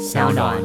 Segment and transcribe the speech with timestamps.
[0.00, 0.56] 小暖。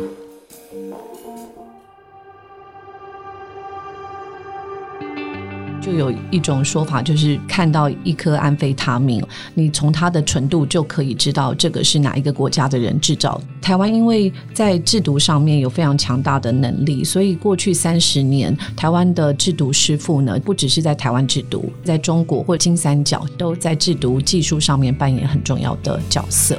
[5.81, 9.21] 就有一种说法，就是看到一颗安非他命，
[9.53, 13.39] 你从它的纯度就可以知道这个是哪一个国家的人制造。
[13.61, 26.57] 台湾因为在制毒上面有非常强大的能力，所以过去三十年，台湾的制毒师傅呢，不只是在台湾制毒，在中国或金三角都在制毒技术上面扮演很重要的角色。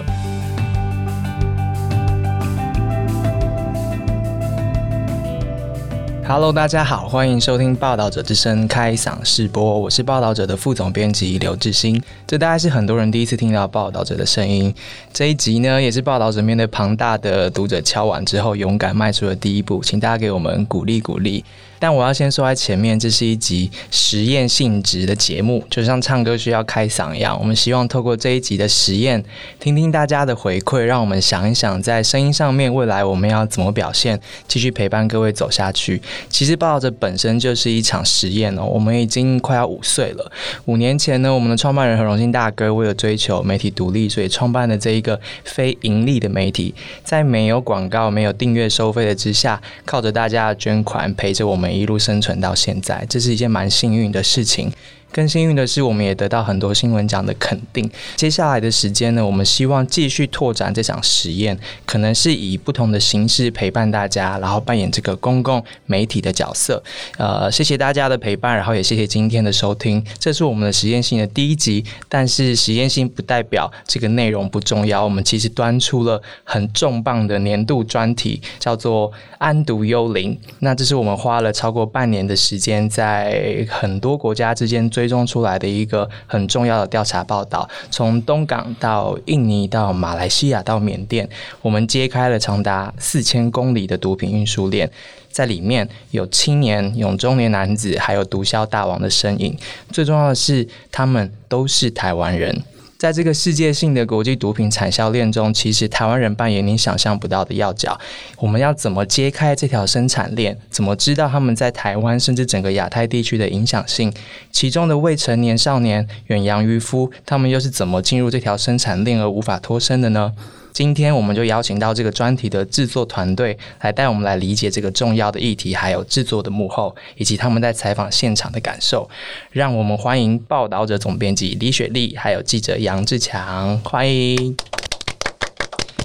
[6.29, 12.02] Hello，大家好，欢迎收听《报道者之声》开嗓试播，我是报道者的副总编辑刘志新。
[12.27, 14.75] 这大概是很多人第一次听到报道者的声音。
[15.12, 21.45] 这一集呢，也是报道者面对庞大的读者敲碗之后，勇敢迈出的第一步，请大家给我们鼓励鼓励。
[21.79, 27.39] 但我要先说在前面，这是一集实验性质的节目，就像唱歌需要开嗓一样。
[27.39, 29.23] 我们希望透过这一集的实验，
[29.61, 34.19] 听听大家的回馈，让我们想一想，在声音上面未来我们要怎么表现，
[34.49, 36.01] 继续陪伴各位走下去。
[36.30, 38.65] 其实报道者本身就是一场实验哦。
[38.65, 40.33] 我们已经快要五岁了。
[40.65, 46.74] 五年前呢，我们的创办人何荣兴大哥为了追求媒体独立，所以创办了这一个非盈利的媒体，
[47.05, 51.66] 在没有广告、没有订阅收费的之下，靠着大家的捐款，陪着我们。
[51.79, 54.73] 一路生存到现在，这是一件蛮幸运的事情。
[55.16, 57.90] 更幸运的是，我们也得到很多新闻奖的肯定。
[58.16, 66.82] 接下来的时间呢，我们希望继续拓展这场实验，可能是以不同的形式陪伴大家，然后扮演这个公共媒体的角色。
[67.16, 70.04] 呃，谢谢大家的陪伴，然后也谢谢今天的收听。
[70.19, 75.03] 这是我们的实验性的第一集，但是实验性不代表这个内容不重要。
[75.03, 80.34] 我们其实端出了很重磅的年度专题，叫做《安独幽灵》。
[80.59, 85.06] 那这是我们花了超过半年的时间，在很多国家之间追。
[85.06, 91.28] 追踪出来的一个很重要的调查报道，从东港到印尼到马来西亚到缅甸，
[91.62, 94.91] 我们揭开了长达四千公里的毒品运输链，
[95.31, 99.56] 在里面有青年、有中年男子，还有毒枭大王的身影。
[99.93, 102.65] 最重要的是，他们都是台湾人。
[102.99, 107.99] 在这个世界性的国际毒品产销链中，其实台湾人扮演你想象不到的要角。
[108.39, 110.57] 我们要怎么揭开这条生产链？
[110.71, 114.12] 怎么知道他们在台湾甚至整个亚太地区的影响性？
[114.51, 120.33] 其中的未成年少年、远洋渔夫，他们又是怎么进入这条生产链而无法脱身的呢？
[120.76, 129.09] 今天我们就邀请到这个专题的制作团队来带我们来理解这个重要的议题，还有制作的幕后，以及他们在采访现场的感受。
[129.53, 134.54] 让我们欢迎报道者总编辑李雪莉，还有记者杨志强，欢迎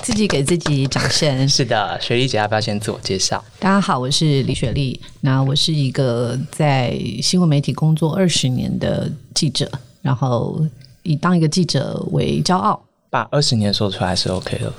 [0.03, 1.27] 自己给自己掌声。
[1.49, 3.43] 是的，雪莉姐要不要先自我介绍？
[3.59, 4.97] 大家好，我是李雪莉。
[5.19, 9.69] 那我是一个在新闻媒体工作二十年的记者，
[10.01, 10.65] 然后
[11.03, 12.81] 以当一个记者为骄傲。
[13.11, 14.71] 把二十年说出来是 OK 的，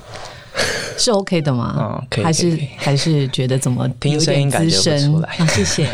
[0.97, 1.75] 是 OK 的吗？
[1.79, 5.47] 嗯，可以，还是还是觉得怎么 听声音感觉不出来？
[5.49, 5.87] 谢谢。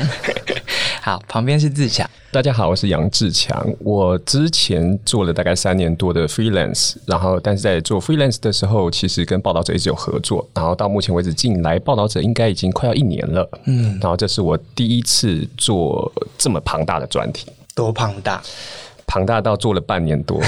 [1.04, 2.10] 好，旁边是志强。
[2.32, 3.68] 大家好，我是杨志强。
[3.80, 13.50] 我之前做了大概三年多的 freelance，然后但是在做 freelance 的时候，其实跟报道者一直有合作，然后到目前为止进来报道者应该已经快要一年了。
[13.66, 18.42] 嗯，然后这是我第一次做这么庞大的专题，多庞大？
[19.06, 20.40] 庞大到做了半年多。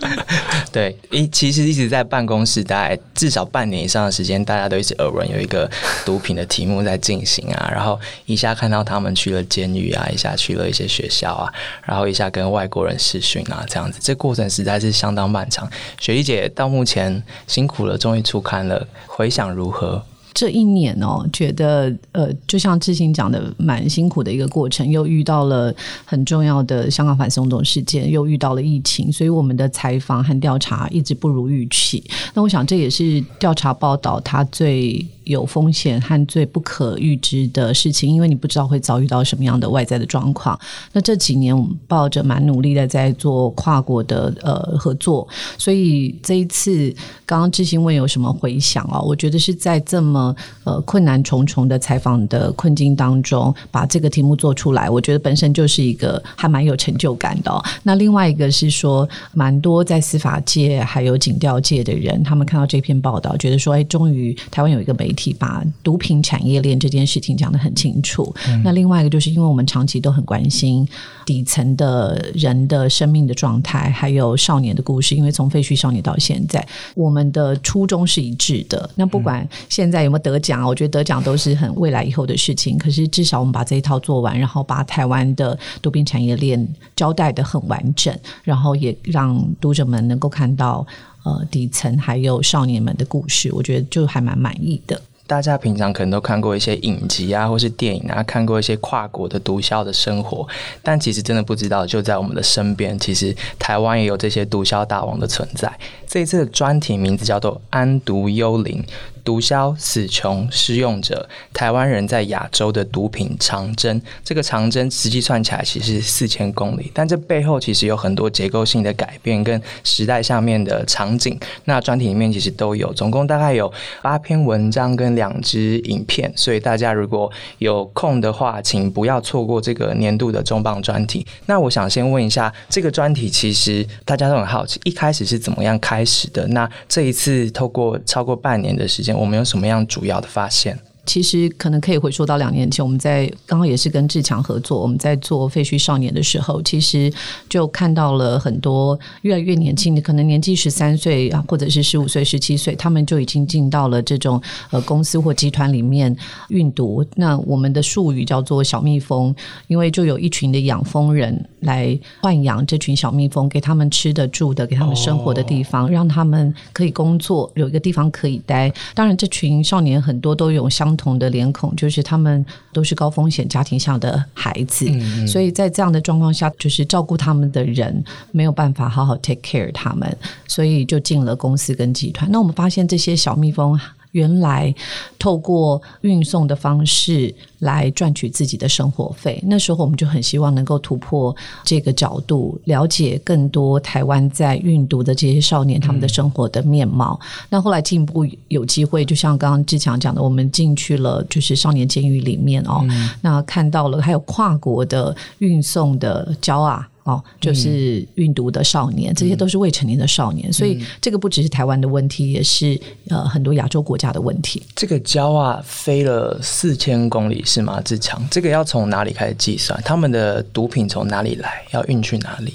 [0.72, 5.70] 对，一其实一直在办公室，大概至少半年以上的时间，大家都一直耳闻有一个
[6.04, 11.52] 毒品的题目在进行啊，然后一下看到他们去了监狱啊，一下去了一些学校啊，
[11.84, 15.70] 然后一下跟外国人试训啊，这样子，这过程实在是相当漫长。
[15.98, 20.04] 雪莉姐到目前辛苦了，终于出刊了，回想如何？
[20.36, 25.74] 这一年哦，觉得呃，就像志兴讲的，蛮辛苦的一个过程，又遇到了
[26.04, 32.04] 很重要的香港反送中事件，又遇到了疫情，所以我们的采访和调查一直不如预期。
[32.34, 35.06] 那我想这也是调查报道它最。
[35.26, 40.58] 有风险和最不可预知的事情，因为你不知道会遭遇到什么样的外在的状况。
[40.92, 45.26] 那这几年我们抱着蛮努力的在做跨国的呃合作，
[45.58, 46.94] 所以这一次
[47.26, 49.00] 刚刚志兴问有什么回响啊？
[49.00, 57.52] 我觉得是在这么呃困难重重的采访的困境当中，把这个题目做出来，我觉得本身就是一个还蛮有成就感的。
[57.82, 65.12] 那另外一个是说，蛮多在司法界还有警调界的人，他们看到这篇报道，觉得说，哎，终于台湾有一个媒。
[65.32, 68.34] 把毒品产业链这件事情讲得很清楚。
[68.62, 70.86] 那另外一个，就是因为我们长期都很关心
[71.24, 75.14] 底层的人的生命的状态，还有少年的故事。
[75.16, 78.88] 因为从废墟少年到现在，我们的初衷是一致的。
[78.94, 82.76] 那不管现在有没有得奖，我觉得得奖都是很未来以后的事情。
[82.76, 90.86] 可是至少我们把这一套做完，然后把台湾的毒品产业链交代的很完整，然后也让读者们能够看到。
[91.26, 95.00] 呃底层还有少年们的故事，我觉得就还蛮满意的。
[95.26, 100.46] 大家平常可能都看过一些影集啊，或是电影啊，看过一些跨国的毒枭的生活，
[100.84, 105.68] 但其实真的不知道，就在我们的身边，其实台湾也有这些毒枭大王的存在。
[106.06, 108.80] 这一次的专题名字叫做《安毒幽灵》。
[109.26, 114.00] 毒枭、死穷、施用者，台湾人在亚洲的毒品长征。
[114.22, 121.36] 这个长征实际算起来其实四千公里，但这背后其实有很多结构性的改变跟时代下面的场景。
[121.64, 123.70] 那专题里面其实都有，总共大概有
[124.00, 126.32] 八篇文章跟两支影片。
[126.36, 127.28] 所以大家如果
[127.58, 131.26] 有空的话，请不要错过这个年度的重磅专题。
[131.46, 136.46] 那我想先问一下，这个专题其实大家都很好奇，一开始是怎么样开始的？
[136.46, 139.15] 那这一次透过超过半年的时间。
[139.16, 140.78] 我们有什么样主要的发现？
[141.06, 147.10] 其实可能可以回溯到两年前，我们在刚刚也是跟志强合作，我们在做废墟少年的时候，其实
[147.48, 156.14] 就看到了很多越来越年轻的，可能年纪十三岁啊，或者是十五岁、十七岁，他们就已经进到了这种呃公司或集团里面
[156.48, 157.04] 运毒。
[157.14, 159.34] 那我们的术语叫做小蜜蜂，
[159.68, 168.72] 因为就有一群的养蜂人来豢养这群小蜜蜂，给他们吃的、住的，给他们生活的地方，让他们可以工作，有一个地方可以待。
[168.94, 174.86] 当然，这群少年很多都有相同的脸孔，就是他们都是高风险家庭下的孩子，
[175.26, 178.02] 所以在这样的状况下，就是照顾他们的人
[178.32, 180.16] 没有办法好好 take care 他们，
[180.46, 182.30] 所以就进了公司跟集团。
[182.30, 183.78] 那我们发现这些小蜜蜂。
[184.16, 184.74] 原来
[185.18, 197.20] 透过运送的方式来赚取自己的生活费，那时候我们就很希望能够突破这个角度，了解更多台湾在运毒的这些少年他们的生活的面貌。
[197.50, 202.82] 那后来进一步有机会，就像刚刚志强讲的，我们进去了就是少年监狱里面哦，
[203.20, 206.88] 那看到了还有跨国的运送的交啊。
[207.06, 214.60] 哦，就是运毒的少年，这些都是未成年的少年，所以这个不只是台湾的问题，也是呃很多亚洲国家的问题。
[214.74, 217.80] 这个胶啊，飞了四千公里是吗？
[217.82, 219.80] 志强，这个要从哪里开始计算？
[219.84, 221.64] 他们的毒品从哪里来？
[221.70, 222.54] 要运去哪里？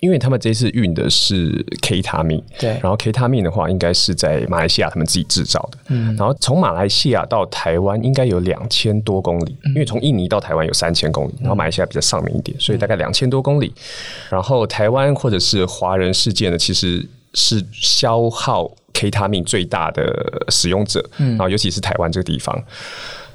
[0.00, 13.72] 因为他们这次运的是 K 他命，对，然后 K 他命的话，应该是在马来西亚他们自己制造的，嗯，然后从马来西亚到台湾应该有两千多公里，因为从印尼到台湾有三千公里，然后马来西亚比较上面一点，所以大概两千多公里。
[14.30, 17.04] 然后台湾或者是华人世界呢，其实
[17.34, 22.56] 是消耗 K 他命最大的使用者，嗯，然后尤其是台湾这个地方。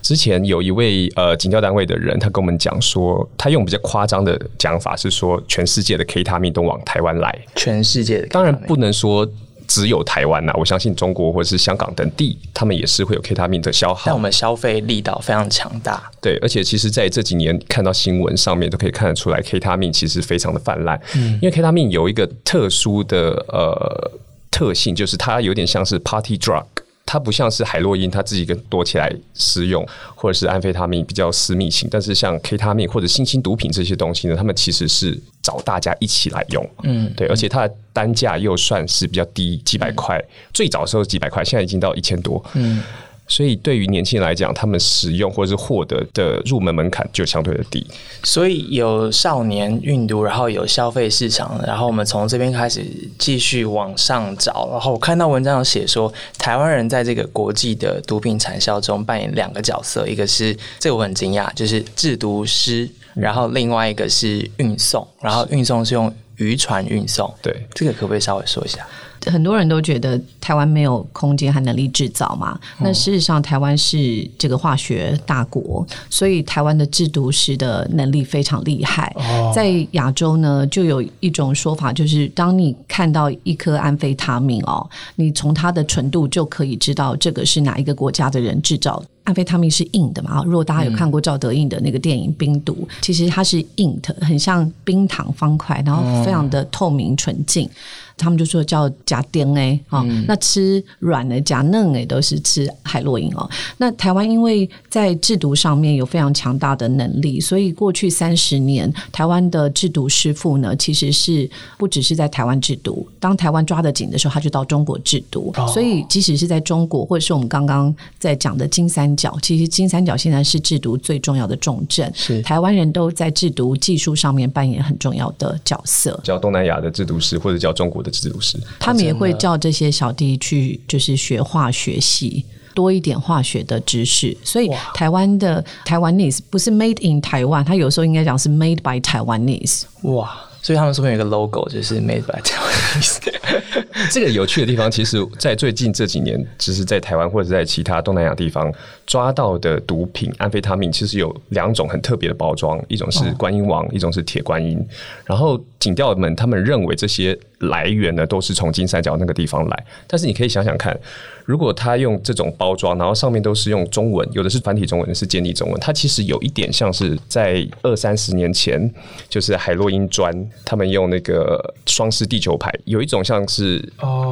[0.03, 7.39] 之前有一位呃警教单位的人，他跟我们讲说，他用比较夸张的讲法是说，全世界的 K 他命都往台湾来。
[7.55, 9.25] 全世界的当然不能说
[9.65, 14.01] 只有台湾呐，我相信中国或者是香港等地，他们也是会有 K 他命的消耗。
[14.07, 16.11] 但我们消费力道非常强大。
[16.21, 20.99] 对，而且其实在这几年看到新闻上面都可以看得出来，K 他命其实非常的泛滥。
[21.15, 24.11] 嗯，因为 K 他命有一个特殊的呃
[24.51, 26.65] 特性，就是它有点像是 Party Drug。
[27.05, 29.85] 它不像是海洛因，它自己跟躲起来使用，
[30.15, 31.87] 或者是安非他命比较私密性。
[31.91, 36.67] 但是像 K 他命或者新兴毒品这些东西呢，他们其实是找大家一起来用。
[36.83, 40.23] 嗯，对，而且它的单价又算是比较低，几百块。
[40.53, 42.43] 最早的时候几百块，现在已经到一千多。
[42.53, 42.81] 嗯。
[43.25, 47.85] 所以，对于年轻人来讲，他们使用或者是获得的入门门槛就相对的低。
[48.21, 52.85] 所以有少年运毒，然后有消费市场，然后我们从这边开始
[53.17, 54.69] 继续往上找。
[54.71, 67.33] 然后我看到文章有写说，台湾人在这个国际的毒品产销中扮演两个角色，一个是这个我很惊讶，就是制毒师，然后另外一个是运送，然后运送是用渔船运送。
[67.41, 68.85] 对，这个可不可以稍微说一下？
[69.31, 72.59] 很多人都觉得台湾没有空间和能力制造嘛？
[72.79, 79.15] 那事实上，台湾是这个化学大国，所以台湾的制毒师的能力非常厉害。
[79.53, 89.03] 在亚洲呢，就有一种说法，就是当你看到一颗安非他命哦，你从它的纯度就可以知道这个是哪一个国家的人制造。
[89.23, 90.43] 安非他命是硬的嘛？
[90.45, 97.69] 如果大家有看过赵德胤的那个电影《冰毒》，其实它是硬的，很像冰糖方块，然后非常的透明纯净。
[98.17, 103.47] 他们就说叫假颠哎啊，那吃软的加嫩哎都是吃海洛因哦。
[103.77, 115.53] 那台湾因为在制毒上面有非常强大的能力，所以过去三十年台湾的制毒师傅呢，其实是不只是在台湾制毒，当台湾抓得紧的时候，他就到中国制毒。
[115.71, 126.19] 所以即使是在中国，或者是我们刚刚在讲的金三角，其实金三角现在是制毒最重要的重镇，是台湾人都在制毒技术上面扮演很重要的角色。
[126.23, 128.01] 叫东南亚的制毒师，或者叫中国。
[128.03, 134.35] 的制毒师，他们也会叫这些小弟去，就是学化学系，多一点化学的知识。
[134.43, 139.83] 所以台湾的台湾 nese 不是 made in 台湾，他有时候应该讲是 made by Taiwanese。
[140.03, 140.31] 哇，
[140.61, 143.19] 所以他们说有一个 logo 就是 made by 台湾的意思。
[144.09, 148.71] 这个有趣的地方，其实，在最近这几年，只是在台湾或者在其他东南亚地方
[149.05, 154.83] 抓到的毒品安非他命，其实有两种很特别的包装，一种是观音王，一种是铁观音。
[155.25, 159.85] 然后警调们他们认为这些来源呢，都是从金三角那个地方来。
[160.07, 160.99] 但是你可以想想看。
[161.45, 168.89] 如果他用这种包装，然后上面都是用中文，有的是繁体中文，的是简体中文，它其实有一点像是在二三十年前，
[169.27, 170.33] 就是海洛因砖，
[170.63, 173.77] 他们用那个双狮地球牌，有一种像是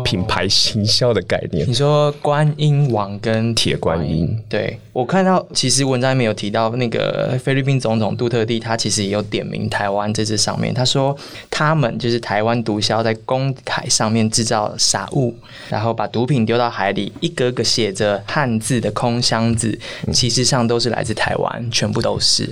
[0.05, 1.67] 品牌行销的概念。
[1.67, 4.60] 你说观音王跟铁观音，对
[4.93, 11.15] 我看到其实文章里面有提到那个菲律宾总统杜特地，他其实也有点名台湾这支上面，他说
[11.49, 15.33] 他们就是台湾毒枭在公海上面制造傻物，
[15.69, 17.11] 然后把毒品丢到海里。
[17.19, 19.77] 一个个写着汉字的空箱子，
[20.11, 22.43] 其实上都是来自台湾，全部都是。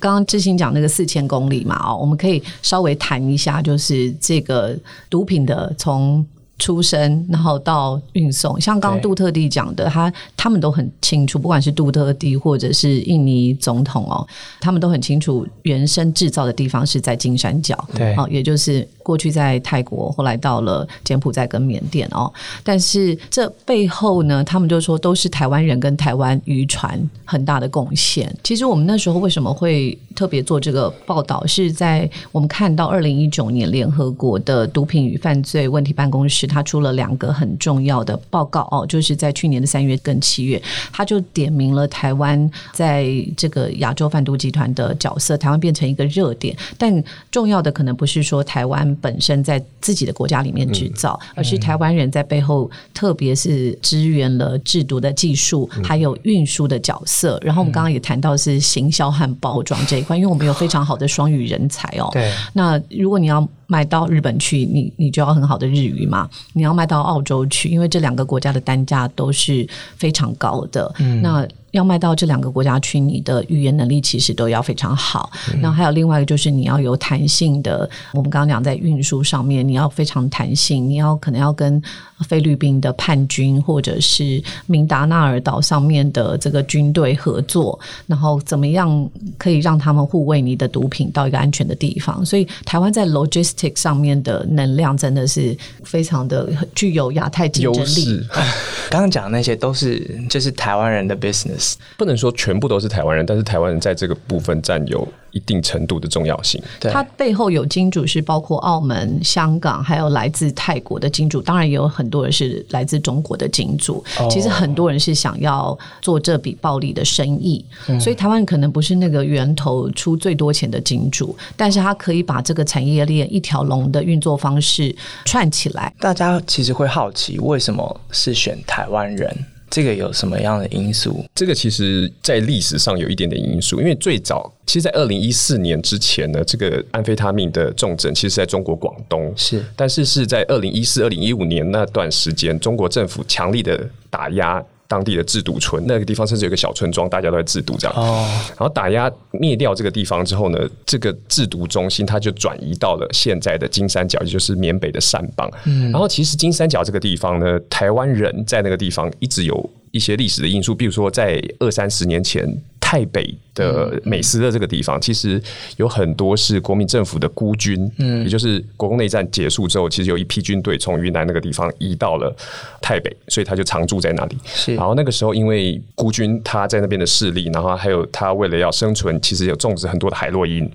[0.00, 4.76] 刚刚志兴讲那个四千公里嘛，哦，我们可以稍微谈一下，就是这个
[5.10, 6.26] 毒品的从。
[6.58, 14.26] 出生，然后到运送，像刚刚杜特地讲的，他他们都很清楚，不管是杜特地或者是印尼总统哦，
[14.60, 22.32] 他们都很清楚原生制造的地方是在金三角，对，哦，也就是过去在泰国，后来到了柬埔寨跟缅甸哦，
[22.64, 28.34] 但是这背后呢，他们就说都是台湾人跟台湾渔船很大的贡献。
[28.42, 36.47] 其实我们那时候为什么会特别做这个报道，是在我们看到二零一九年联合国的毒品与犯罪问题办公室。
[36.48, 40.60] 他出了两个很重要的报告哦，就是在去年的三月跟七月，
[40.92, 46.56] 他就点名了台湾在这个亚洲贩毒集团的角色，台湾变成一个热点。
[46.78, 57.38] 但重要的可能不是说台湾本身在自己的国家里面制造，而是台湾人在背后，特别是支援了制毒的技术，还有运输的角色。
[57.42, 62.08] 然后我们刚刚也谈到是行销和包装这一块，因为我们有非常好的双语人才哦。
[62.12, 63.46] 对，那如果你要。
[63.68, 66.28] 卖到日本去，你你就要很好的日语嘛。
[66.54, 69.64] 你要卖到澳洲去，因为这两个国家的单价都是
[69.96, 70.92] 非常高的。
[71.22, 75.30] 那要卖到这两个国家去，你的语言能力其实都要非常好。
[75.62, 77.88] 然后还有另外一个就是你要有弹性的。
[78.12, 81.80] 我们刚刚讲在运输上面，你要非常弹性，你要可能要跟
[82.26, 89.08] 菲律宾的叛军或者是明达纳尔岛上面的这个军队合作，然后怎么样
[89.38, 92.26] 可以让他们护卫你的毒品到一个安全的地方。
[92.26, 93.78] 所以台湾在 logistic。
[93.78, 98.20] 上面的能量真的是非常的 具有亚太竞争力。
[98.90, 106.62] 刚刚讲的那些都是就是台湾人的 business，不能说全部都是台湾人，但是台湾人在这个部分占有一定程度的重要性。
[106.80, 114.04] 它背后有金主是包括澳门、香港，还有来自泰国的金主，当然也有很多人是来自中国的金主。
[114.30, 117.64] 其实很多人是想要做这笔暴利的生意，
[118.00, 124.94] 所以台湾可能不是那个源头出最多钱的金主，但是他可以把这个产业链一条龙的运作方式
[125.24, 125.92] 串起来。
[126.00, 129.36] 大家其实会好奇，为什么是选台湾人？
[129.70, 131.24] 这个有什么样的因素？
[131.34, 144.64] 这个其实，在历史上有一点点因素，因为最早，其实，在二零一四年之前呢，这个安非他命的重症，其实在中国广东是，但是是在二零一四、二零一五年那段时间，中国政府强力的打压。
[144.88, 147.94] 当地的制毒村，那个地方甚至有个小村庄，大家都在制毒这样。
[147.96, 155.48] 哦，然后打压灭掉这个地方之后呢，这个制毒中心它就转移到了现在的金三角，也就是缅北的善邦。
[155.66, 162.48] 嗯，然后其实金三角这个地方呢，台湾人在那个地方一直有一些历史的因素，比如说在二三十年前。
[162.88, 165.38] 台北的美斯的这个地方，其实
[165.76, 172.34] 有很多是国民政府的孤军，嗯，也就是国共内战结束之后，其实有一批军队从云南那个地方移到了
[172.80, 174.38] 台北，所以他就常住在那里。
[174.46, 180.66] 是，然后那个时候因为孤军他在那边的势力，然后还有他为了要生存，其实有种植很多的海洛因。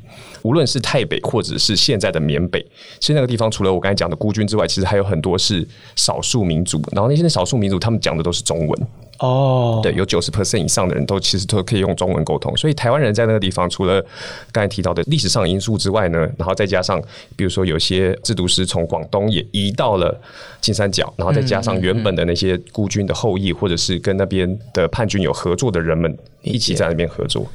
[0.43, 2.63] 无论是台北或者是现在的缅北，
[2.99, 6.79] 其实那个地方除了我刚才讲的孤军之外，其实还有很多是少数民族。
[6.91, 8.87] 然后那些少数民族他们讲的都是中文。
[9.19, 14.03] 哦，对，有九十 percent 以上的人都其实都可以用中文沟通，所以台湾人在那个地方，除了
[14.51, 17.01] 刚才提到的历史上因素之外呢，然后再加上
[17.35, 20.19] 比如说有些制毒师从广东也移到了
[20.59, 27.45] 金三角，然后再加上原本的那些孤军的后裔，或者是跟那边的叛军有合作的人们一起在那边合作。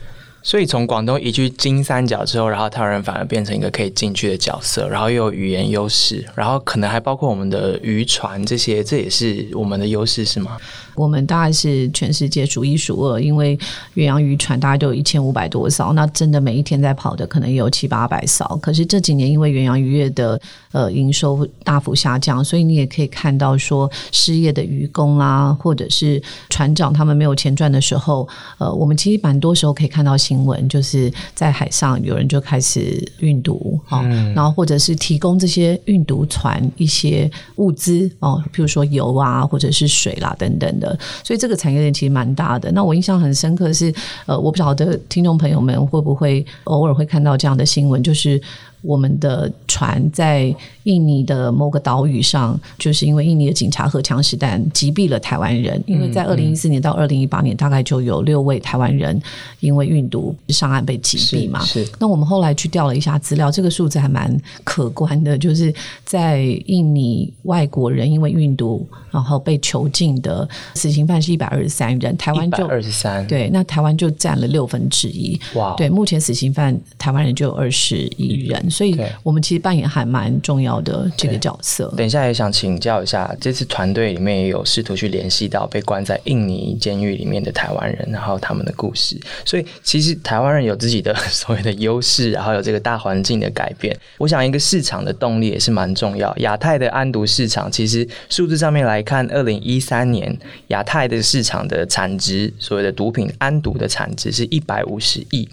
[0.48, 10.56] 所以从广东移居金三角之后，然后台湾人反而变成一个可以进去的角色，然后又有语言优势，然后可能还包括我们的渔船这些，这也是我们的优势，是吗？
[10.94, 13.56] 我们大概是全世界数一数二，因为
[13.94, 18.58] 远洋渔船大概都有一千五百多艘，那真的每一天在跑的可能也有七八百艘。
[18.62, 20.40] 可是这几年因为远洋渔业的
[20.72, 28.26] 呃营收大幅下降，所以你也可以看到说失业的渔工啦，或者是船长他们没有钱赚的时候，
[28.56, 42.71] 呃，我们其实蛮多时候可以看到新闻，就是在海上有人就开始运毒嗯，然后或者是提供这些运毒船一些物资哦，譬如说油啊，或者是水啦等等的，所以这个产业链其实蛮大的。
[42.73, 43.92] 那我印象很深刻是，
[44.26, 48.40] 呃，我不晓得听众朋友们会不会偶尔会看到这样的新闻，就是。
[48.80, 50.54] 我们的船在
[50.85, 55.82] 印尼的某个岛屿上，就是因为印尼的警察荷枪实弹击毙了台湾人。
[55.87, 59.20] 因为在二零一四年到二零一八年，大概就有六位台湾人
[59.61, 61.61] 因为运毒上岸被击毙嘛。
[61.64, 61.87] 是。
[61.99, 73.26] 那我们后来去调了一下资料，这个数字还蛮可观的，就是在印尼外国人因为运毒然后被囚禁的死刑犯是一百二十三人，台湾就二十三。
[73.26, 75.38] 对，那台湾就占了六分之一。
[75.54, 75.75] 哇！
[75.76, 78.67] 对，目前死刑犯台湾人就有二十一人。
[78.70, 81.92] 所以，我们其实扮演还蛮重要的这个角色。
[81.96, 89.18] 等一下也想请教一下，这次团队里面也有试图去联系到被关在印尼监狱里面的台湾人，然后他们的故事。
[89.44, 93.96] 所以，其实台湾人有自己的所谓的优势，然后有这个大环境的改变。
[94.18, 96.34] 我想，一个市场的动力也是蛮重要。
[96.38, 100.37] 亚太的安毒市场，其实数字上面来看，二零一三年
[100.68, 105.48] 亚太的市场的产值，所谓的毒品安毒的产值是一百五十亿。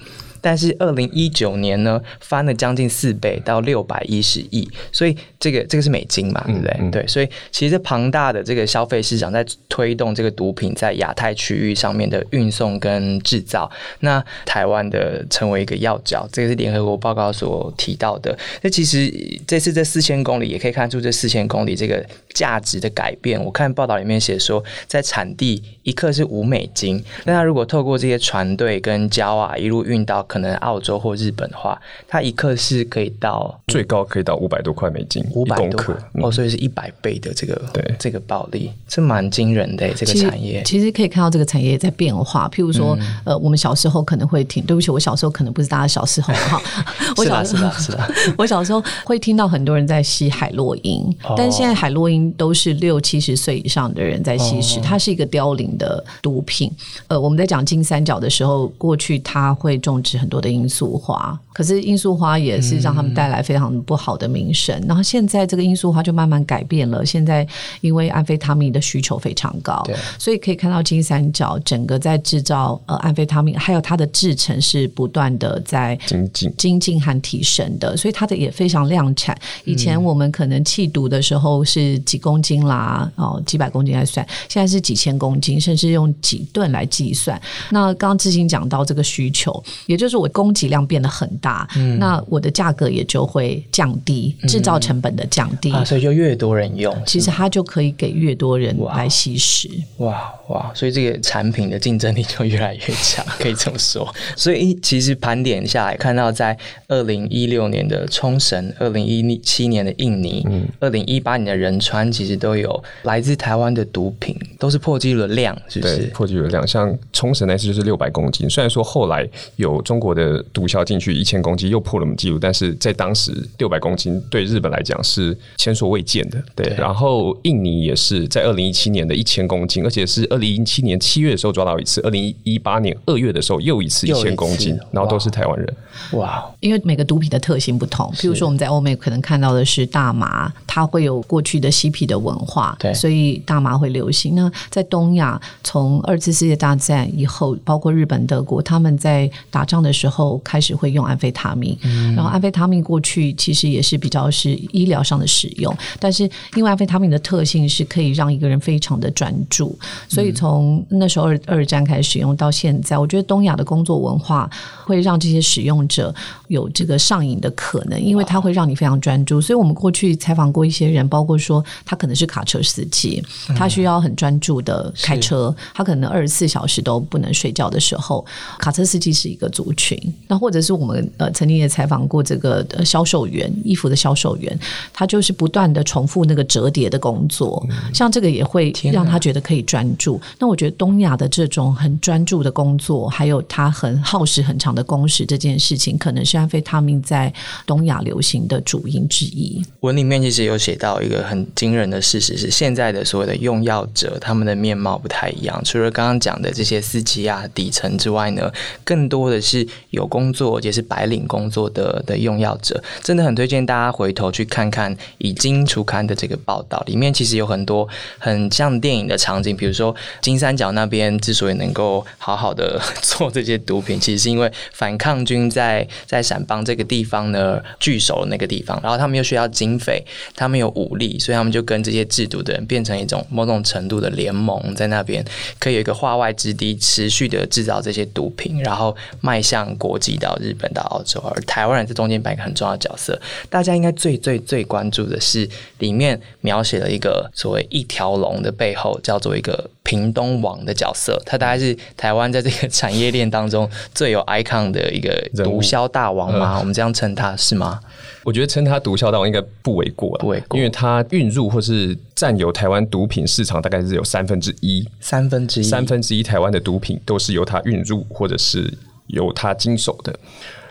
[0.46, 6.92] 但是二零一九年呢，翻了将近四倍到六百一十亿，所以这个这个是美金嘛，对不对？
[6.92, 13.68] 对，所以其实庞大的这个消费市场在推动这个毒品在亚太区域上面的运送跟制造。
[14.02, 18.38] 那台湾的成为一个要角，这个是联合国报告所提到的。
[18.62, 19.12] 那其实
[19.48, 22.06] 这次这四千公里也可以看出这四千公里这个
[22.36, 23.44] 价值的改变。
[23.44, 30.24] 我看报道里面写说，在产地一克是五美金，那他如果透过这些船队跟胶啊一路运到。
[30.36, 40.62] 可能澳洲或日本的话，它一克是可以到最高可以到五百多块美金，五百多克哦，所以是一百倍的这个对这个暴利，这蛮惊人的这个产业。
[40.66, 42.50] 其实可以看到这个产业在变化。
[42.52, 46.62] 譬如说，呃，我们小时候可能会听，对不起，我小时候可能不是大家小时候哈。
[47.16, 56.72] 我小时候是的， 我小时候会听到很多人在吸海洛因，但是现在海洛因都是六七十岁以上的人在吸食，它是一个凋零的毒品。
[57.08, 60.16] 呃，我们在讲金三角的时候，过去它会种植。
[60.16, 64.82] 很多的罂粟花，可是罂粟花也是让他们带来非常不好的名声。
[64.88, 67.06] 然后现在这个罂粟花就慢慢改变了。
[67.06, 67.46] 现在
[67.82, 69.86] 因为安非他命的需求非常高，
[70.18, 77.98] 所以可以看到金三角整个在制造呃安非他命，还有它的制成是不断的在精进、精进和提升的。
[77.98, 79.38] 所以它的也非常量产。
[79.66, 87.40] 以前我们可能弃毒的时候是几公斤啦，哦几百公斤来算，现在是几千公斤，甚至用几吨来计算。
[87.70, 90.16] 那刚刚志兴讲到这个需求，也就是。
[90.16, 91.68] 我供给量变得很大，
[92.00, 99.70] 那我的价格也就会降低，制造成本的降低啊，所以就越多人用，其实它就可以给越多人来吸食。
[99.98, 100.72] 哇哇！
[100.74, 104.08] 所以这个产品的竞争力就越来越强，可以这么说。
[104.38, 110.48] 所以其实盘点下来，看到在二零一六年的冲绳，二零一七年的印尼，
[110.80, 116.08] 二零一八年的仁川，其实都有来自台湾的毒品，都是破纪录的量，是不是？
[116.08, 120.16] 破纪录的量，像冲绳那次就是六百公斤，虽然说后来有中国。
[120.16, 126.42] 的毒枭进去一千公斤又破了我们记录，但是在当时六百公斤对日本来讲是前所未见的。
[126.56, 135.76] 对，然后印尼也是在二零一七年的一千公斤，而且是二零一七年七月的时候抓到一次，二零一八年二月的时候又一次一千公斤，然后都是台湾人。
[136.14, 136.50] 哇！
[136.62, 144.34] 因为每个毒品的特性不同，譬如说我们在欧美可能看到的是大麻，它会有过去的嬉皮的文化，对，所以大麻会流行。
[144.34, 151.78] 那在东亚，从二次世界大战以后，包括日本、德国，他们在打仗的时候开始会用安非他命，
[152.16, 159.78] 然后安非他命过去其实也是比较是医疗上的使用，但是因为安非他命的特性是可以让一个人非常的专注，
[160.10, 164.50] 所以从那时候二二战开始使用到现在，我觉得东亚的工作文化
[164.86, 166.14] 会让这些使用者
[166.48, 169.40] 有这个上瘾的可能，因为它会让你非常专注。
[169.40, 173.24] 所以我们过去采访过一些人，包括说他可能是卡车司机，
[173.56, 178.26] 他需要很专注的开车，他可能二十四小时都不能睡觉的时候，
[178.60, 180.00] 卡车司机是一个族群。
[180.28, 184.58] 那或者是我们呃曾经也采访过这个销售员，衣服的销售员，
[184.94, 190.20] 他就是不断的重复那个折叠的工作，像这个也会让他觉得可以专注。
[190.40, 197.34] 那我觉得东亚的这种很专注的工作，还有他很耗时很长的工时这件事情，可能是安非他命在
[197.66, 199.64] 东亚流行的主因之一。
[199.82, 205.60] 文里面其实有写到一个很惊人的事实是，现在的所谓的用药者，他们的面貌不太一样。
[205.66, 208.52] 除了刚刚讲的这些司机啊、底层之外呢，
[208.84, 212.84] 更多的是有工作，也是白领工作的的用药者。
[213.02, 235.24] 真的很推荐大家回头去看看已经出刊的这个报道，里面其实有很多很像电影的场景，比如说金三角那边之所以能够好好的做这些毒品，其实是因为反抗军在在陕邦这个地方呢据守那个地方，然后他们又需要经费，他们有武力，所以他们就跟这些制毒的人变成一种某种程度的联盟，在那边
[235.58, 243.18] 可以有一个化外之地，持续的制造这些毒品，然后迈向国际到日本到澳洲，而台湾人在中间扮演很重要的角色。
[243.50, 256.60] 大家应该最最最关注的是里面描写了一个所谓一条龙的背后，叫做一个屏东王的角色，他大概是台湾在这个产业链当中最有 icon 的一个毒枭大王吗？
[256.60, 257.80] 我们这样称他是吗？
[258.24, 268.72] 我觉得称他毒枭大王应该不为过了，不为过因为他运入或是占有台湾毒品市场大概是有三分之一，三分之一，三分之一台湾的毒品都是由他运入或者是
[269.08, 270.18] 由他经手的。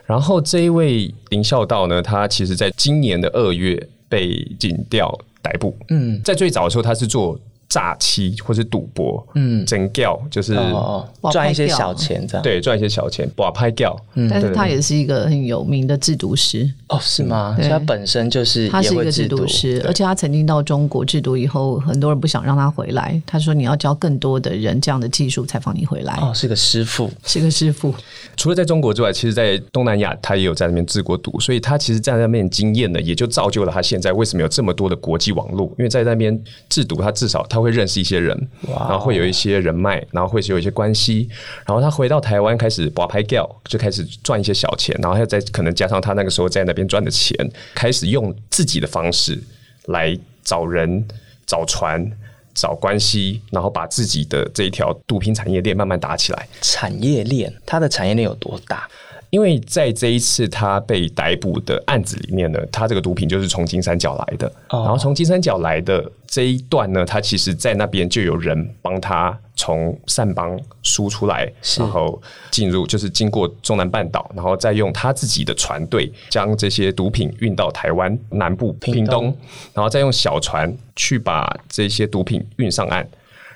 [0.07, 5.77] 然后这一位林孝道呢，他其实在今年的二月被警调逮捕。
[5.89, 10.55] 嗯，在最早的时候，他是做诈欺或是赌博，嗯，整掉就是、
[11.33, 12.43] 赚一些小钱这样。
[12.43, 13.97] 对赚一些小钱，把拍掉。
[14.31, 17.55] 但是他也是一个很有名的制毒师，哦，是吗？
[17.57, 23.21] 所对以他本身就是他是一个制毒制毒师，而且他曾经到中国制毒以后，很多人不想让他回来。
[23.27, 26.15] 他说：“你要教更多的人这样的技术，才放你回来。
[26.21, 27.11] 哦，是个师傅。
[27.25, 27.95] 是个师傅，
[28.37, 35.67] 除了在中国之外，其实在东南亚他也有在那边制过毒，所以他其实在那边经验呢，也就造就了他现在为什么有这么多的国际网络。
[35.79, 38.37] 因为在那边制毒，他至少他会认识一些人，
[38.69, 41.29] 然后会有一些人脉，然后会有一些关系。
[41.65, 47.35] 然后他回到台湾开始把拍掉，就开始赚一些小钱，然后还再可能加上他那个时候在那边赚的钱，
[47.75, 49.41] 开始用自己的方式
[49.87, 51.07] 来找人、
[51.47, 52.11] 找船。
[52.57, 56.49] 找关系，然后把自己的这一条毒品产业链慢慢打起来。
[56.61, 58.89] 产业链，它的产业链有多大？
[59.35, 79.37] 因为在这一次他被逮捕的案子里面呢，他这个毒品就是从金三角来的，然后从金三角来的这一段呢，他其实在那边就有人帮他从善邦输出来，然后进入就是经过中南半岛，然后再用他自己的船队将这些毒品运到台湾南部屏东，
[79.73, 83.05] 然后再用小船去把这些毒品运上岸。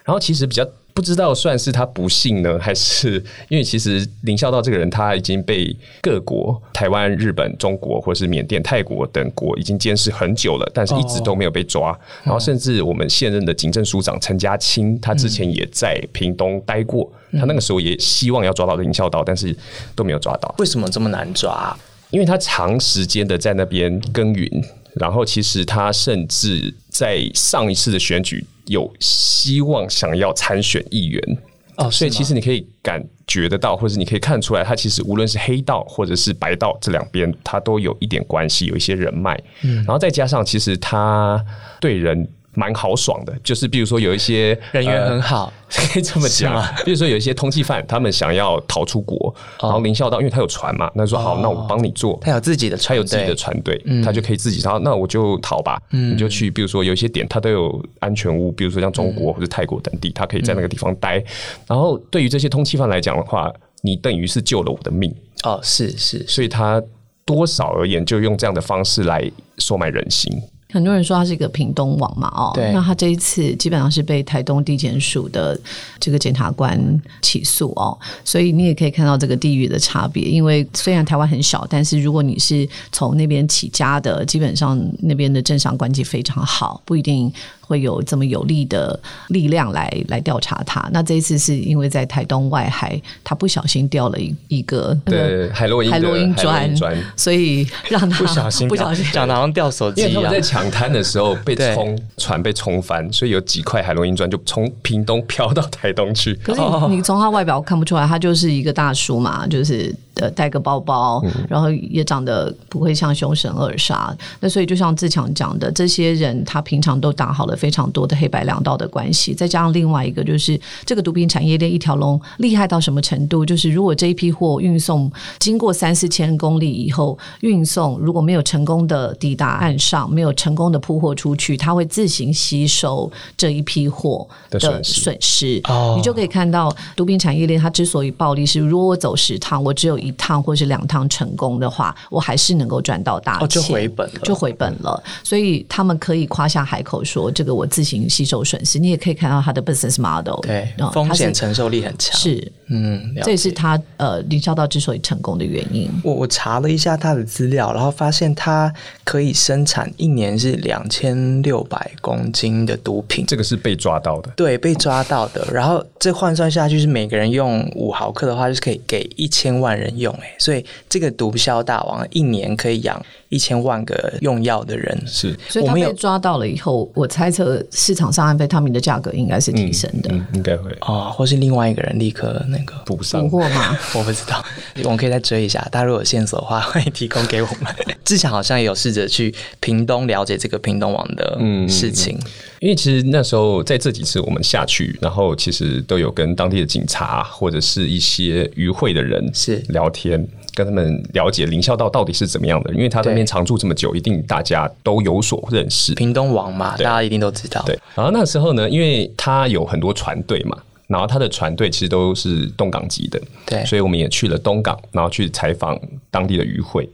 [0.03, 0.67] 然后其实比较
[0.99, 11.97] 不知道算是他不幸呢， 还是因为其实林孝道这个人他已经被各国台湾、日本、中国或是缅甸、泰国等国已经监视很久了，但是一直都没有被抓。
[12.25, 19.57] 然后甚至我们现任的警政署长陈家清，他之前也在屏东待过，他那个时候也希望要抓到林孝道，但是
[19.95, 20.53] 都没有抓到。
[20.59, 21.79] 为什么这么难抓？
[22.11, 24.51] 因为他长时间的在那边耕耘，
[24.95, 31.39] 然后其实他甚至在上一次的选举有希望想要参选议员。
[31.77, 39.41] 哦，所以其实你可以感觉得到，或者是你可以看出来，他其实无论是黑道或者是白道这两边，他都有一点关系，有一些人脉。
[39.63, 41.41] 嗯然后再加上，其实他
[41.81, 42.29] 对人
[42.59, 52.19] 蛮豪爽的，就是比如说有一些 人缘呃很好， 可以这么讲，比如说有一些通缉犯，他们想要逃出国，然后林孝道因为他有船嘛，那说好，那我帮你做。
[52.21, 61.23] 他有自己的船，他有自己的船队，他就可以自己，然后那我就逃吧，你就去，比如说有一些点，他都有安全屋，比如说像中国或者泰国等地，他可以在那个地方待。
[61.69, 66.83] 然后对于这些通缉犯来讲的话，你等于是救了我的命，哦，是是，所以他
[67.25, 70.33] 多少而言就用这样的方式来收买人心。
[70.71, 75.59] 很多人说他是一个屏东王嘛，哦，那他这一次基本上是被台东地检署的
[75.99, 76.79] 这个检察官
[77.23, 80.25] 起诉哦，所以你也可以看到这个地域的差别。
[80.25, 87.33] 因为虽然台湾很小，但是如果你是从那边起家的，基本上那边的政商关系非常好，不一定
[87.69, 90.91] 会有这么有力的力量来来调查他。
[90.93, 96.97] 那这一次是因为在台东外海，他不小心掉了一一个那个对，海洛因海洛因砖砖。
[97.15, 100.49] 所以让他不小心不小心讲的好像掉手机一样因为他们在。
[100.49, 106.33] 抢滩的时候被冲船被冲翻，所以有几块海洛因砖就从屏东飘到台东去。
[106.37, 114.11] 可是你你从他外表看不出来，他就是一个大叔嘛，就是呃带个包包，然后也长得不会像凶神恶煞。
[114.41, 123.45] 那所以就像志强讲的，这些人他平常都打好了非常多的黑白两道的关系，再加上另外一个就是这个毒品产业链一条龙厉害到什么程度？
[123.45, 135.61] 就是如果这一批货运送经过三四千公里以后，运送如果没有成功的抵达岸上，没有成功的铺货出去，它会自行吸收这一批货的损失。
[135.69, 145.03] 哦你就可以看到毒品产业链它之所以暴利，是如果我走十趟，我只有一趟或是两趟成功的话，我还是能够赚到大钱，就回本了，就回本了。
[145.25, 148.79] 所以他们可以夸下海口说，这个我自行吸收损失。
[148.79, 152.19] 你也可以看到它的 business model，对，风险承受力很强。
[152.19, 155.91] 是，嗯，这也是他呃林孝道之所以成功的原因。
[156.03, 158.73] 我我查了一下他的资料，然后发现他
[159.05, 165.47] 可以生产一年是两千六百公斤的毒品，这个是被抓到的，对，被抓到的。
[165.53, 173.01] 然后这换算下去是每个人用五毫克的话，就是可以给一千万人用，哎，所以这个毒枭大王一年可以养。
[173.29, 183.79] 一千万个用药的人是，所以他被抓到了以后，我猜测市场上安非他命的价格应该是提升的，应该会哦，或是另外一个人立刻那个补上补货吗？
[183.95, 184.45] 我不知道，
[184.85, 185.61] 我们可以再追一下。
[185.71, 187.75] 大家如果有线索的话，欢迎提供给我们。
[188.05, 191.39] 志强好像也有试着去屏东了解这个屏东网的
[191.69, 192.19] 事情，
[192.61, 200.27] 因为其实那时候在这几次我们下去，然后其实都有跟当地的警察或者是一些渔会的人是聊天。
[200.59, 205.95] 跟他们了解林孝道到底是怎么样的，因为他在那边常住这么久，一定大家都有所认识。
[205.95, 207.63] 屏东王嘛，大家一定都知道。
[207.65, 215.79] 对，然后那时候呢，因为他有很多船队嘛，然后他的船队其实都是东港籍的，对，所以我们也去了东港，然后去采访
[216.11, 216.89] 当地的渔会。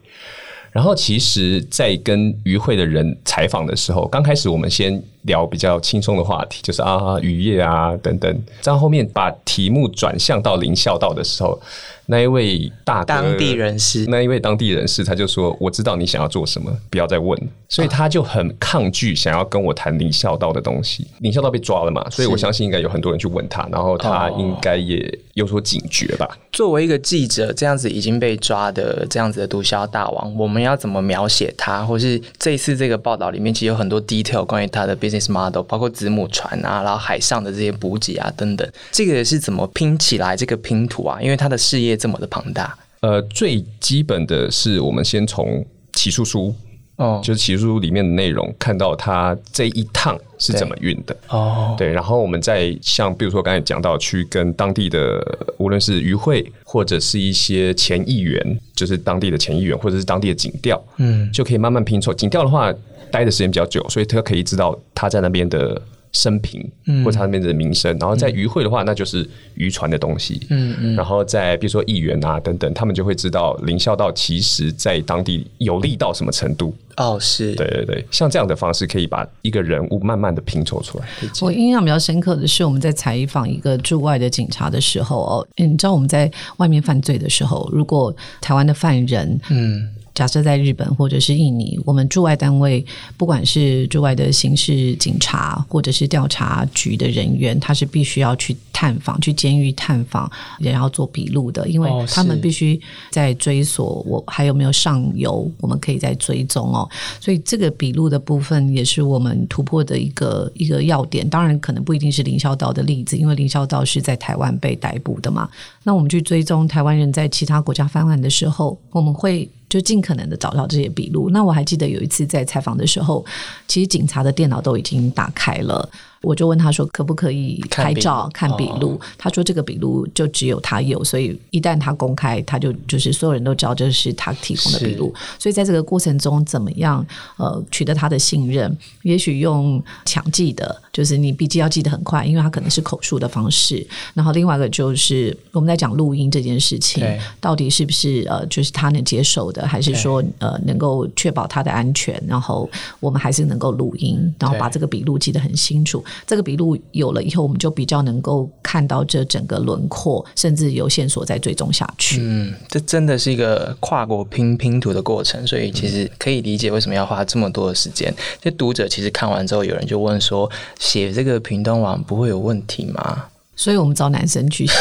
[0.70, 11.58] 然后其实，在跟渔会的人采访的时候，刚开始我们先聊比较轻松的话题，就是啊渔业啊等等，在后面把题目转向到林孝道的时候。
[12.06, 17.38] 那一位大当地人士，那一位当地人士，他就说：“我知道你想要做什么，不要再问。”
[17.68, 21.06] 所以他就很抗拒想要跟我谈林孝道的东西。
[21.18, 26.28] 林孝道被抓了嘛，所以我相信应该有很多人去问他，然后他应该也有所警觉吧。
[26.52, 31.84] 作为一个记者，这样子已经被抓的这样子的毒枭大王，我们要怎么描写他？
[31.84, 41.18] 或是这一次这个报道里面，其实有很多 detail 关于他的 business model，包括子母船啊，然后海上的这些补给啊等等，这个是怎么拼起来这个拼图啊？
[41.20, 42.76] 因为他的事业这么的庞大。
[43.00, 46.54] 呃，最基本的是我们先从起诉书。
[46.96, 55.20] 哦，就是起诉书里面的内容，看到他这一趟是怎么运的哦，对，然后我们再像比如说刚才讲到，去跟当地的
[55.58, 62.14] 无论是渔会或者是一些前议员，就是当地的前议员或者是当地的警调，嗯，就可以慢慢拼凑。
[62.14, 62.72] 警调的话，
[63.10, 65.82] 待的时间比较久，所以他可以知道他在那边的。
[66.14, 66.66] 生平，
[67.04, 70.40] 或者他那边的名声，然后在渔会的话，那就是渔船的东西。
[70.48, 76.74] 嗯嗯，然后在比如说议员啊等等，他们就会知道林孝道其实在当地有利到什么程度。
[76.96, 81.04] 哦，是对对对，像这样的方式可以把一个人物慢慢的拼凑出来。
[81.42, 89.88] 我印象比较深刻的是，我们在采访一个驻外的警察的时候，哦，你知道我们在外面犯罪的时候，如果台湾的犯人，嗯。
[90.14, 92.84] 假设在日本或者是印尼，我们驻外单位，
[93.16, 106.88] 不管是驻外的刑事警察或者是调查局的人员，他是必须要去探访、去监狱探访，也要做笔录的，因为他们必须在追索我还有没有上游，我们可以再追踪哦。
[107.20, 111.28] 所以这个笔录的部分也是我们突破的一个一个要点。
[111.28, 115.48] 当然，可能不一定是林孝道的例子，因为林孝道是在台湾被逮捕的嘛。
[115.82, 119.50] 那我们去追踪台湾人在其他国家犯案的时候，我们会。
[119.74, 121.30] 就尽可能的找到这些笔录。
[121.30, 123.24] 那我还记得有一次在采访的时候，
[123.66, 125.90] 其实警察的电脑都已经打开了。
[126.24, 135.14] 我就问他说：“可不可以拍照看笔录？”他说：“这个笔录就只有他有，所以一旦他公开，他就就是所有人都知道这是他提供的笔录。
[135.38, 137.04] 所以在这个过程中，怎么样
[137.36, 138.76] 呃取得他的信任？
[139.02, 143.86] 也许用强记的，就是你笔记要记得很快，因为他可能是口述的方式。
[144.14, 147.04] 然后另外一个就是我们在讲录音这件事情，
[147.40, 152.22] 到底是不是呃就是他能接受的，还是说呃能够确保他的安全？
[152.26, 152.68] 然后
[153.00, 162.18] 我们还是能够录音，然后把这个笔录记得很清楚。”这个笔录有了以后，我们就比较能够看到这整个轮廓，甚至有线索在追踪下去。
[162.20, 168.12] 嗯，这真的是一个跨国拼拼图的过程，所以其实可以理解为什么要花这么多的时间。
[168.40, 173.24] 这读者其实看完之后，有人就问说：“写这个屏东网不会有问题吗？”
[173.56, 174.74] 所以我们找男生去写，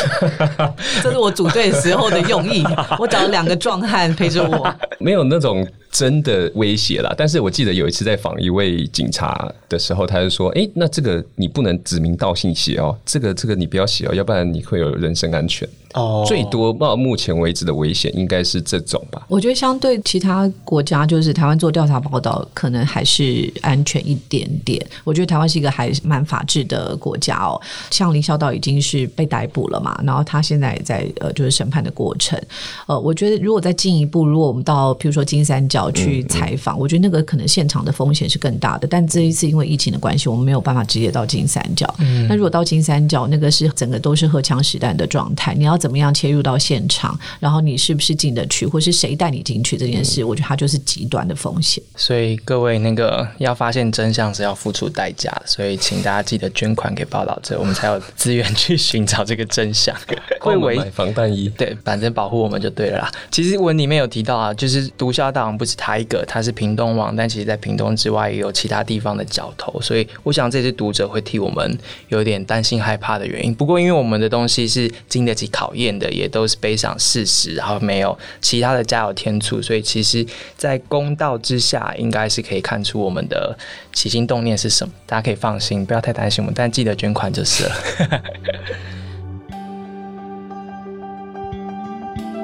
[1.04, 2.64] 这是我组队时候的用意。
[2.98, 7.14] 我找了两个壮汉陪着我， 没有那种真的威胁啦。
[7.18, 19.24] 但是我记得有一次在访一位警察的时候，他就说：“哎，那这个你不能指名道姓写哦，这个这个你不要写哦，要不然你会有人身安全。”哦，最多到目前为止的危险应该是这种吧？
[19.30, 24.84] 我觉得相对其他国家，就是台湾做调查报道，可能还是安全一点点。
[25.04, 27.62] 我觉得台湾是一个还蛮法治的国家哦。
[27.92, 32.42] 像林孝道已经是被逮捕了嘛，然后他现在也在呃，就是审判的过程。
[32.88, 38.88] 呃，我觉得如果再进一步，如果我们到譬如说金三角去采访，我觉得那个可能现场的风险是更大的。
[38.88, 41.88] 但这一次因为疫情的关系，我们没有办法直接到金三角。
[42.28, 45.78] 那如果到金三角，那个是整个都是荷枪实弹的状态，你要。
[45.84, 47.20] 怎么样切入到现场？
[47.42, 50.24] 然后你是不是进得去，或是谁带你进去这件事？
[50.24, 51.84] 我觉得它就是极端的风险。
[51.98, 59.94] 所以各位，那个要发现真相是要付出代价的，所以请大家记得捐款给报道者，我们才有资源去寻找这个真相。
[60.40, 63.12] 会买防弹衣，对，反正保护我们就对了啦。
[63.30, 69.82] 其实文里面有提到啊，就是毒枭大王不他一个，他是屏东王，但其实在屏东之外也有其他地方的角头。
[69.82, 73.54] 所以我想这些读者会替我们有点担心害怕的原因。
[73.54, 75.72] 不过因为我们的东西是经得起考。
[75.74, 80.24] 验的也都是背上事实，然后没有其他的加油添醋，所以其实，
[80.56, 83.58] 在公道之下，应该是可以看出我们的
[83.92, 84.94] 起心动念是什么。
[85.08, 87.72] 大家可以放心，不要太担心我们，但记得捐款就是了。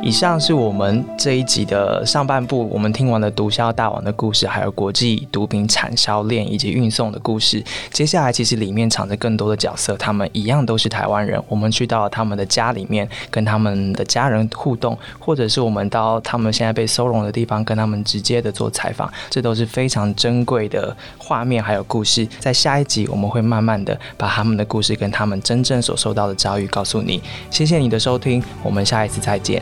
[0.02, 7.62] 以上是我们这一集的上半部，我们听完了毒枭大王的故事，还有国际毒品产销链以及运送的故事。
[7.92, 11.42] 接下来其实里面藏着更多的角色，他们一样都是台湾人。
[11.50, 22.26] 我们去到他们的家里面，跟他们的家人互动，或者是我们到他们现在被收容的地方，跟他们直接的做采访，这都是非常珍贵的画面还有故事。
[22.40, 27.22] 在下一集，我们会慢慢的把他们的故事跟他们真正所受到的遭遇告诉你。
[27.52, 29.62] 谢谢你的收听，我们下一次再见。